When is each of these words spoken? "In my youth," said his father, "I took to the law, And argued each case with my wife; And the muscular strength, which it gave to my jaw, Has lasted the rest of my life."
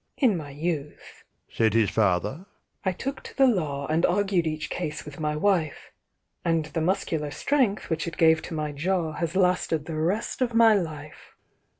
"In 0.17 0.35
my 0.35 0.49
youth," 0.49 1.23
said 1.47 1.75
his 1.75 1.91
father, 1.91 2.47
"I 2.83 2.91
took 2.91 3.21
to 3.21 3.37
the 3.37 3.45
law, 3.45 3.85
And 3.85 4.03
argued 4.03 4.47
each 4.47 4.71
case 4.71 5.05
with 5.05 5.19
my 5.19 5.35
wife; 5.35 5.91
And 6.43 6.65
the 6.65 6.81
muscular 6.81 7.29
strength, 7.29 7.87
which 7.91 8.07
it 8.07 8.17
gave 8.17 8.41
to 8.41 8.55
my 8.55 8.71
jaw, 8.71 9.11
Has 9.11 9.35
lasted 9.35 9.85
the 9.85 9.93
rest 9.97 10.41
of 10.41 10.55
my 10.55 10.73
life." 10.73 11.35